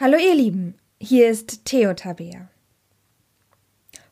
[0.00, 2.46] Hallo ihr Lieben, hier ist Theo Tabea.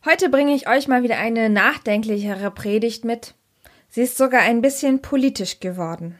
[0.04, 3.34] Heute bringe ich euch mal wieder eine nachdenklichere Predigt mit.
[3.88, 6.18] Sie ist sogar ein bisschen politisch geworden.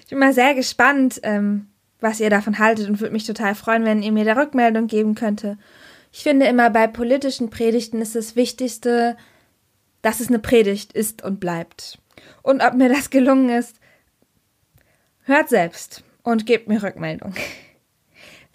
[0.00, 1.66] Ich bin mal sehr gespannt, ähm,
[2.00, 5.14] was ihr davon haltet und würde mich total freuen, wenn ihr mir da Rückmeldung geben
[5.14, 5.58] könnte.
[6.10, 9.18] Ich finde immer bei politischen Predigten ist das Wichtigste,
[10.00, 11.98] dass es eine Predigt ist und bleibt.
[12.42, 13.78] Und ob mir das gelungen ist,
[15.24, 17.34] hört selbst und gebt mir Rückmeldung.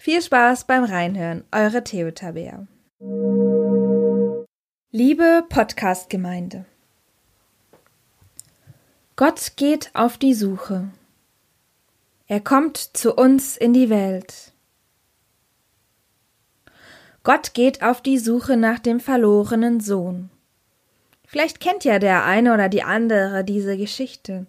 [0.04, 2.66] Viel Spaß beim Reinhören, eure Theo Tabea.
[4.90, 6.64] Liebe Podcast-Gemeinde,
[9.14, 10.88] Gott geht auf die Suche.
[12.26, 14.50] Er kommt zu uns in die Welt.
[17.22, 20.30] Gott geht auf die Suche nach dem verlorenen Sohn.
[21.24, 24.46] Vielleicht kennt ja der eine oder die andere diese Geschichte.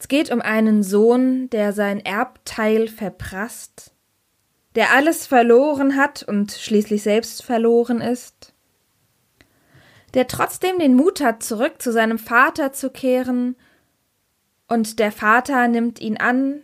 [0.00, 3.92] Es geht um einen Sohn, der sein Erbteil verprasst
[4.78, 8.54] der alles verloren hat und schließlich selbst verloren ist,
[10.14, 13.56] der trotzdem den Mut hat, zurück zu seinem Vater zu kehren,
[14.68, 16.60] und der Vater nimmt ihn an,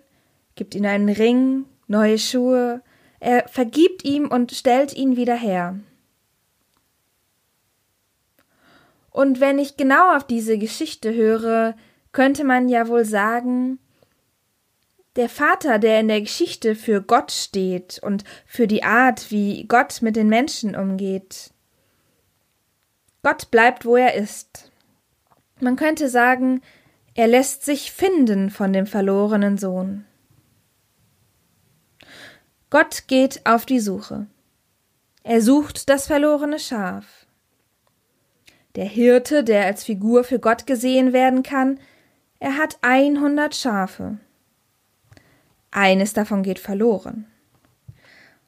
[0.54, 2.82] gibt ihm einen Ring, neue Schuhe,
[3.18, 5.80] er vergibt ihm und stellt ihn wieder her.
[9.10, 11.74] Und wenn ich genau auf diese Geschichte höre,
[12.12, 13.80] könnte man ja wohl sagen,
[15.16, 20.02] der Vater, der in der Geschichte für Gott steht und für die Art, wie Gott
[20.02, 21.52] mit den Menschen umgeht.
[23.22, 24.70] Gott bleibt, wo er ist.
[25.60, 26.60] Man könnte sagen,
[27.14, 30.04] er lässt sich finden von dem verlorenen Sohn.
[32.70, 34.26] Gott geht auf die Suche.
[35.22, 37.26] Er sucht das verlorene Schaf.
[38.74, 41.78] Der Hirte, der als Figur für Gott gesehen werden kann,
[42.40, 44.18] er hat einhundert Schafe.
[45.74, 47.26] Eines davon geht verloren.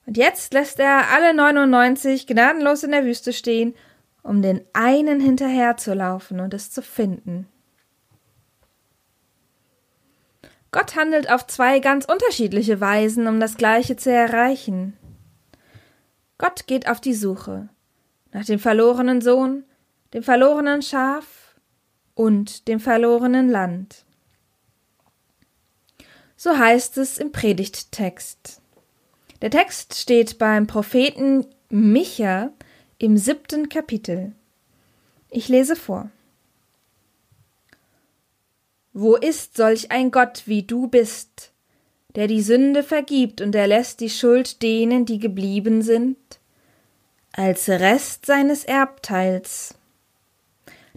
[0.07, 3.75] Und jetzt lässt er alle 99 gnadenlos in der Wüste stehen,
[4.23, 7.49] um den einen hinterherzulaufen und es zu finden.
[10.71, 14.97] Gott handelt auf zwei ganz unterschiedliche Weisen, um das Gleiche zu erreichen.
[16.39, 17.69] Gott geht auf die Suche
[18.31, 19.65] nach dem verlorenen Sohn,
[20.15, 21.57] dem verlorenen Schaf
[22.15, 24.06] und dem verlorenen Land.
[26.37, 28.61] So heißt es im Predigttext.
[29.41, 32.51] Der Text steht beim Propheten Micha
[32.99, 34.33] im siebten Kapitel.
[35.31, 36.11] Ich lese vor.
[38.93, 41.53] Wo ist solch ein Gott wie du bist,
[42.15, 46.17] der die Sünde vergibt und erlässt die Schuld denen, die geblieben sind,
[47.33, 49.75] als Rest seines Erbteils,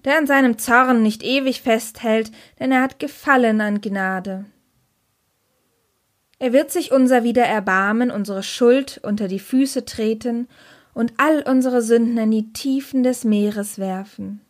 [0.05, 4.45] der an seinem Zorn nicht ewig festhält, denn er hat Gefallen an Gnade.
[6.39, 10.47] Er wird sich unser wieder erbarmen, unsere Schuld unter die Füße treten
[10.94, 14.41] und all unsere Sünden in die Tiefen des Meeres werfen.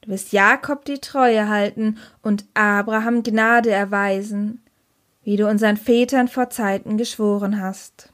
[0.00, 4.62] Du wirst Jakob die Treue halten und Abraham Gnade erweisen,
[5.24, 8.10] wie du unseren Vätern vor Zeiten geschworen hast.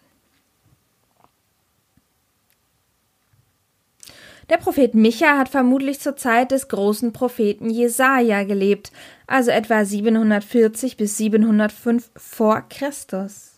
[4.52, 8.92] Der Prophet Micha hat vermutlich zur Zeit des großen Propheten Jesaja gelebt,
[9.26, 13.52] also etwa 740 bis 705 vor Christus.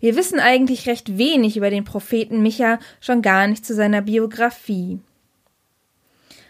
[0.00, 5.00] Wir wissen eigentlich recht wenig über den Propheten Micha, schon gar nicht zu seiner Biografie.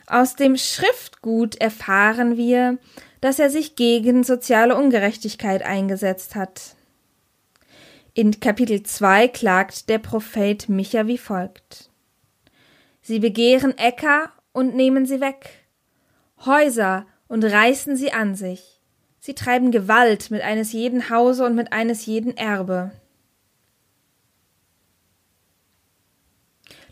[0.06, 2.78] Aus dem Schriftgut erfahren wir,
[3.20, 6.76] dass er sich gegen soziale Ungerechtigkeit eingesetzt hat.
[8.12, 11.90] In Kapitel 2 klagt der Prophet Micha wie folgt.
[13.06, 15.66] Sie begehren Äcker und nehmen sie weg,
[16.46, 18.80] Häuser und reißen sie an sich.
[19.20, 22.92] Sie treiben Gewalt mit eines jeden Hause und mit eines jeden Erbe.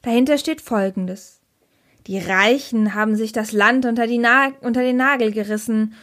[0.02, 1.40] Dahinter steht Folgendes.
[2.06, 4.04] Die Reichen haben sich das Land unter,
[4.60, 5.94] unter, den Nagel gerissen,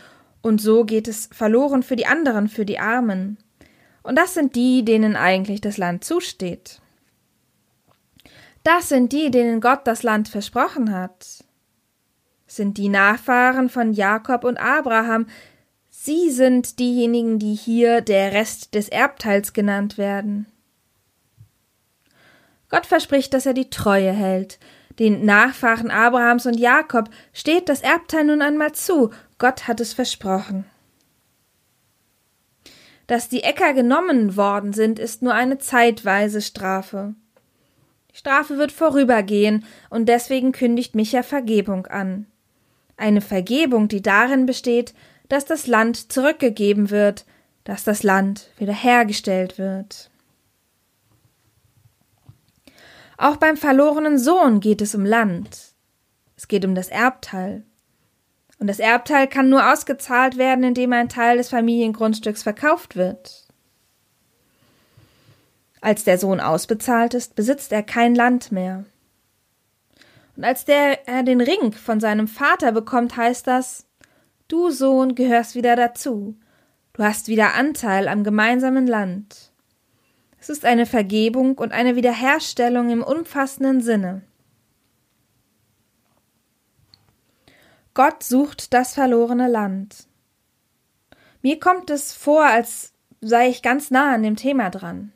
[0.42, 3.38] und so geht es verloren für die anderen, für die Armen.
[4.02, 6.82] Und das sind die, denen eigentlich das Land zusteht.
[8.72, 11.44] Das sind die, denen Gott das Land versprochen hat.
[12.46, 15.26] Sind die Nachfahren von Jakob und Abraham.
[15.90, 20.46] Sie sind diejenigen, die hier der Rest des Erbteils genannt werden.
[22.70, 24.60] Gott verspricht, dass er die Treue hält.
[25.00, 29.10] Den Nachfahren Abrahams und Jakob steht das Erbteil nun einmal zu.
[29.40, 30.66] Gott hat es versprochen.
[33.08, 37.16] Dass die Äcker genommen worden sind, ist nur eine zeitweise Strafe.
[38.20, 42.26] Strafe wird vorübergehen, und deswegen kündigt Micha Vergebung an.
[42.98, 44.94] Eine Vergebung, die darin besteht,
[45.30, 47.24] dass das Land zurückgegeben wird,
[47.64, 50.12] dass das Land wiederhergestellt wird.
[53.16, 55.72] Auch beim verlorenen Sohn geht es um Land.
[56.36, 57.64] Es geht um das Erbteil.
[58.58, 63.49] Und das Erbteil kann nur ausgezahlt werden, indem ein Teil des Familiengrundstücks verkauft wird.
[65.82, 68.86] Als der Sohn ausbezahlt ist, besitzt er kein Land mehr.
[70.36, 73.86] Und als der er den Ring von seinem Vater bekommt, heißt das,
[74.48, 76.38] du Sohn gehörst wieder dazu,
[76.94, 79.52] du hast wieder Anteil am gemeinsamen Land.
[80.40, 84.22] Es ist eine Vergebung und eine Wiederherstellung im umfassenden Sinne.
[87.94, 90.08] Gott sucht das verlorene Land.
[91.42, 95.12] Mir kommt es vor, als sei ich ganz nah an dem Thema dran.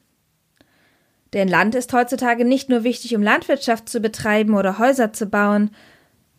[1.34, 5.72] Denn Land ist heutzutage nicht nur wichtig, um Landwirtschaft zu betreiben oder Häuser zu bauen.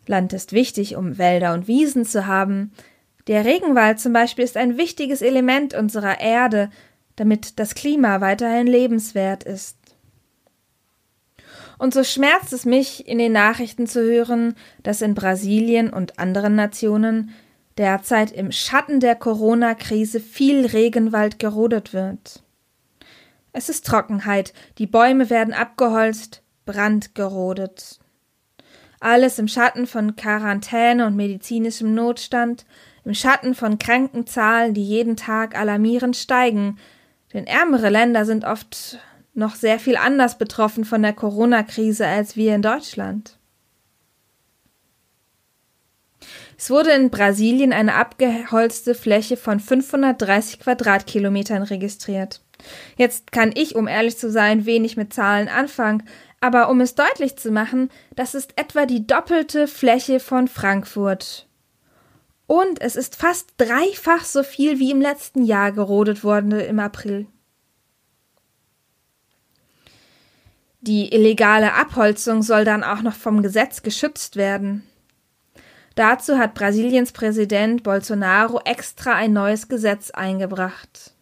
[0.07, 2.71] Land ist wichtig, um Wälder und Wiesen zu haben.
[3.27, 6.69] Der Regenwald zum Beispiel ist ein wichtiges Element unserer Erde,
[7.15, 9.77] damit das Klima weiterhin lebenswert ist.
[11.77, 16.55] Und so schmerzt es mich, in den Nachrichten zu hören, dass in Brasilien und anderen
[16.55, 17.31] Nationen
[17.77, 22.44] derzeit im Schatten der Corona-Krise viel Regenwald gerodet wird.
[23.57, 27.99] Es ist Trockenheit, die Bäume werden abgeholzt, Brand gerodet.
[28.99, 32.65] Alles im Schatten von Quarantäne und medizinischem Notstand,
[33.05, 36.79] im Schatten von Krankenzahlen, die jeden Tag alarmierend steigen,
[37.31, 38.99] denn ärmere Länder sind oft
[39.33, 43.37] noch sehr viel anders betroffen von der Corona-Krise als wir in Deutschland.
[46.57, 52.41] Es wurde in Brasilien eine abgeholzte Fläche von 530 Quadratkilometern registriert.
[52.97, 56.03] Jetzt kann ich, um ehrlich zu sein, wenig mit Zahlen anfangen,
[56.39, 61.47] aber um es deutlich zu machen, das ist etwa die doppelte Fläche von Frankfurt.
[62.47, 67.27] Und es ist fast dreifach so viel wie im letzten Jahr gerodet wurde im April.
[70.81, 74.83] Die illegale Abholzung soll dann auch noch vom Gesetz geschützt werden.
[75.95, 81.13] Dazu hat Brasiliens Präsident Bolsonaro extra ein neues Gesetz eingebracht.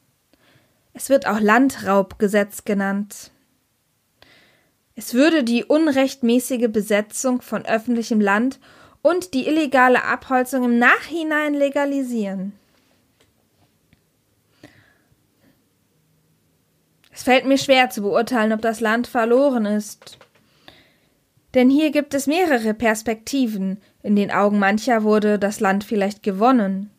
[0.93, 3.31] Es wird auch Landraubgesetz genannt.
[4.95, 8.59] Es würde die unrechtmäßige Besetzung von öffentlichem Land
[9.01, 12.53] und die illegale Abholzung im Nachhinein legalisieren.
[17.11, 20.17] Es fällt mir schwer zu beurteilen, ob das Land verloren ist.
[21.53, 23.79] Denn hier gibt es mehrere Perspektiven.
[24.03, 26.91] In den Augen mancher wurde das Land vielleicht gewonnen.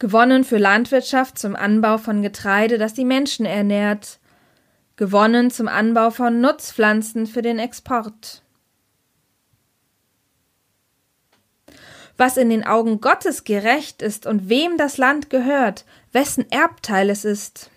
[0.00, 4.18] Gewonnen für Landwirtschaft zum Anbau von Getreide, das die Menschen ernährt.
[4.96, 8.42] Gewonnen zum Anbau von Nutzpflanzen für den Export.
[12.20, 17.24] was in den Augen Gottes gerecht ist und wem das Land gehört, wessen Erbteil es
[17.24, 17.70] ist.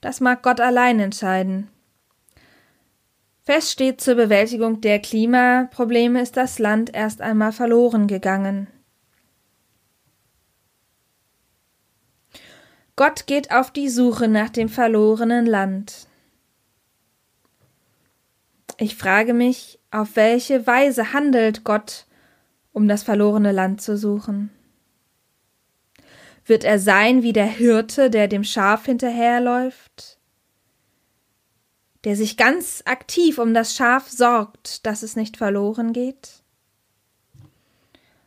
[0.00, 1.68] Das mag Gott allein entscheiden.
[3.44, 8.68] Fest steht zur Bewältigung der Klimaprobleme ist das Land erst einmal verloren gegangen.
[12.94, 16.06] Gott geht auf die Suche nach dem verlorenen Land.
[18.78, 22.06] Ich frage mich, auf welche Weise handelt Gott
[22.72, 24.50] um das verlorene Land zu suchen?
[26.44, 30.18] Wird er sein wie der Hirte, der dem Schaf hinterherläuft?
[32.04, 36.42] Der sich ganz aktiv um das Schaf sorgt, dass es nicht verloren geht?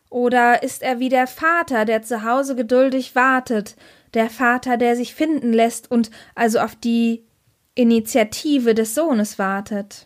[0.10, 3.76] Oder ist er wie der Vater, der zu Hause geduldig wartet,
[4.14, 7.26] der Vater, der sich finden lässt und also auf die
[7.74, 10.06] Initiative des Sohnes wartet?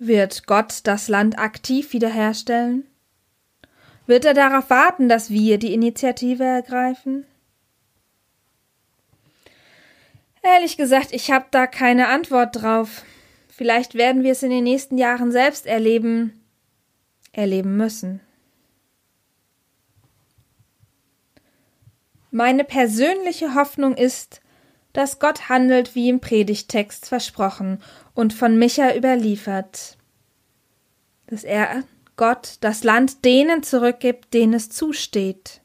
[0.00, 2.86] Wird Gott das Land aktiv wiederherstellen?
[4.06, 7.24] Wird er darauf warten, dass wir die Initiative ergreifen?
[10.42, 13.04] Ehrlich gesagt, ich habe da keine Antwort drauf.
[13.48, 16.40] Vielleicht werden wir es in den nächsten Jahren selbst erleben,
[17.32, 18.20] erleben müssen.
[22.30, 24.40] Meine persönliche Hoffnung ist,
[24.92, 27.82] dass Gott handelt wie im Predigtext versprochen
[28.14, 29.98] und von Micha überliefert,
[31.26, 31.84] dass er
[32.16, 35.59] Gott das Land denen zurückgibt, denen es zusteht.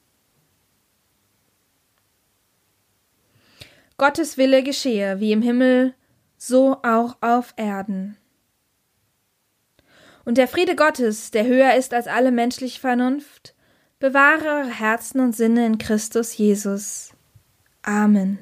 [3.98, 5.94] Gottes Wille geschehe, wie im Himmel,
[6.38, 8.18] so auch auf Erden.
[10.26, 13.56] Und der Friede Gottes, der höher ist als alle menschliche Vernunft,
[14.00, 17.12] bewahre eure Herzen und Sinne in Christus Jesus.
[17.84, 18.40] Amen.